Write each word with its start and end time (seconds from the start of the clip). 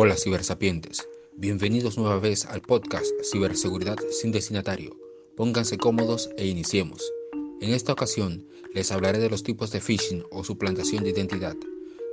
Hola 0.00 0.16
cibersapientes, 0.16 1.08
bienvenidos 1.34 1.98
nueva 1.98 2.20
vez 2.20 2.46
al 2.46 2.60
podcast 2.60 3.04
Ciberseguridad 3.28 3.96
sin 4.12 4.30
destinatario. 4.30 4.96
Pónganse 5.36 5.76
cómodos 5.76 6.30
e 6.36 6.46
iniciemos. 6.46 7.02
En 7.60 7.74
esta 7.74 7.94
ocasión 7.94 8.46
les 8.72 8.92
hablaré 8.92 9.18
de 9.18 9.28
los 9.28 9.42
tipos 9.42 9.72
de 9.72 9.80
phishing 9.80 10.22
o 10.30 10.44
suplantación 10.44 11.02
de 11.02 11.10
identidad. 11.10 11.56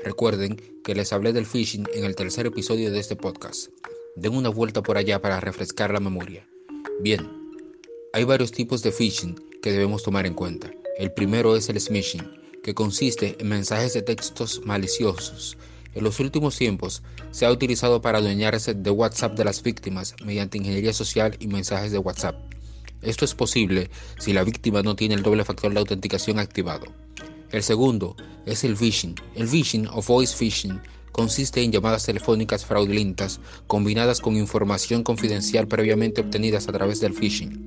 Recuerden 0.03 0.59
que 0.83 0.95
les 0.95 1.13
hablé 1.13 1.31
del 1.31 1.45
phishing 1.45 1.85
en 1.93 2.05
el 2.05 2.15
tercer 2.15 2.47
episodio 2.47 2.89
de 2.89 2.99
este 2.99 3.15
podcast. 3.15 3.69
Den 4.15 4.33
una 4.33 4.49
vuelta 4.49 4.81
por 4.81 4.97
allá 4.97 5.21
para 5.21 5.39
refrescar 5.39 5.93
la 5.93 5.99
memoria. 5.99 6.47
Bien, 7.01 7.29
hay 8.13 8.23
varios 8.23 8.51
tipos 8.51 8.81
de 8.81 8.93
phishing 8.93 9.35
que 9.61 9.71
debemos 9.71 10.01
tomar 10.01 10.25
en 10.25 10.33
cuenta. 10.33 10.71
El 10.97 11.11
primero 11.13 11.55
es 11.55 11.69
el 11.69 11.79
smishing, 11.79 12.27
que 12.63 12.73
consiste 12.73 13.35
en 13.37 13.47
mensajes 13.47 13.93
de 13.93 14.01
textos 14.01 14.63
maliciosos 14.65 15.55
en 15.95 16.03
los 16.03 16.19
últimos 16.19 16.57
tiempos 16.57 17.01
se 17.31 17.45
ha 17.45 17.51
utilizado 17.51 18.01
para 18.01 18.19
adueñarse 18.19 18.73
de 18.73 18.91
WhatsApp 18.91 19.35
de 19.37 19.45
las 19.45 19.63
víctimas 19.63 20.13
mediante 20.23 20.57
ingeniería 20.57 20.93
social 20.93 21.35
y 21.39 21.47
mensajes 21.47 21.91
de 21.91 21.97
WhatsApp. 21.97 22.35
Esto 23.01 23.25
es 23.25 23.33
posible 23.33 23.89
si 24.19 24.33
la 24.33 24.43
víctima 24.43 24.83
no 24.83 24.95
tiene 24.95 25.15
el 25.15 25.23
doble 25.23 25.45
factor 25.45 25.73
de 25.73 25.79
autenticación 25.79 26.37
activado. 26.37 26.85
El 27.51 27.63
segundo 27.63 28.15
es 28.45 28.63
el 28.63 28.75
phishing. 28.75 29.15
El 29.35 29.47
phishing 29.47 29.87
o 29.87 30.01
voice 30.01 30.35
phishing 30.35 30.81
consiste 31.11 31.63
en 31.63 31.71
llamadas 31.71 32.05
telefónicas 32.05 32.65
fraudulentas 32.65 33.39
combinadas 33.67 34.19
con 34.19 34.35
información 34.35 35.03
confidencial 35.03 35.67
previamente 35.67 36.21
obtenidas 36.21 36.67
a 36.67 36.73
través 36.73 36.99
del 36.99 37.13
phishing. 37.13 37.64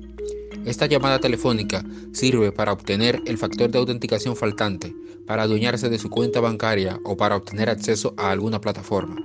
Esta 0.65 0.85
llamada 0.85 1.19
telefónica 1.19 1.83
sirve 2.11 2.51
para 2.51 2.73
obtener 2.73 3.21
el 3.25 3.37
factor 3.37 3.71
de 3.71 3.79
autenticación 3.79 4.35
faltante, 4.35 4.93
para 5.25 5.43
adueñarse 5.43 5.89
de 5.89 5.99
su 5.99 6.09
cuenta 6.09 6.39
bancaria 6.39 6.99
o 7.03 7.15
para 7.15 7.35
obtener 7.35 7.69
acceso 7.69 8.13
a 8.17 8.31
alguna 8.31 8.59
plataforma. 8.59 9.15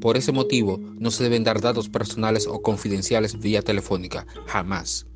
Por 0.00 0.16
ese 0.16 0.32
motivo, 0.32 0.78
no 0.98 1.10
se 1.10 1.24
deben 1.24 1.44
dar 1.44 1.60
datos 1.60 1.88
personales 1.88 2.46
o 2.46 2.62
confidenciales 2.62 3.40
vía 3.40 3.62
telefónica, 3.62 4.26
jamás. 4.46 5.06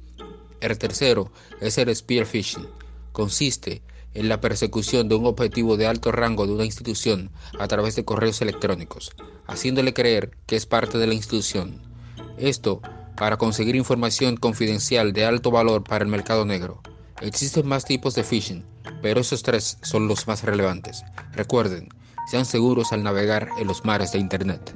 El 0.60 0.78
tercero 0.78 1.30
es 1.60 1.78
el 1.78 1.94
spear 1.94 2.26
phishing. 2.26 2.66
Consiste 3.12 3.82
en 4.14 4.28
la 4.28 4.40
persecución 4.40 5.08
de 5.08 5.14
un 5.14 5.26
objetivo 5.26 5.76
de 5.76 5.86
alto 5.86 6.10
rango 6.10 6.46
de 6.46 6.52
una 6.52 6.64
institución 6.64 7.30
a 7.58 7.68
través 7.68 7.96
de 7.96 8.04
correos 8.04 8.40
electrónicos, 8.42 9.12
haciéndole 9.46 9.94
creer 9.94 10.32
que 10.46 10.56
es 10.56 10.66
parte 10.66 10.98
de 10.98 11.06
la 11.06 11.14
institución. 11.14 11.80
Esto 12.38 12.80
para 13.20 13.36
conseguir 13.36 13.76
información 13.76 14.38
confidencial 14.38 15.12
de 15.12 15.26
alto 15.26 15.50
valor 15.50 15.84
para 15.84 16.02
el 16.02 16.10
mercado 16.10 16.46
negro. 16.46 16.80
Existen 17.20 17.68
más 17.68 17.84
tipos 17.84 18.14
de 18.14 18.24
phishing, 18.24 18.64
pero 19.02 19.20
esos 19.20 19.42
tres 19.42 19.76
son 19.82 20.08
los 20.08 20.26
más 20.26 20.42
relevantes. 20.42 21.04
Recuerden, 21.32 21.90
sean 22.30 22.46
seguros 22.46 22.94
al 22.94 23.02
navegar 23.02 23.50
en 23.58 23.66
los 23.66 23.84
mares 23.84 24.12
de 24.12 24.20
Internet. 24.20 24.74